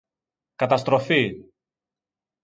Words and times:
Καταστροφή! 0.55 1.21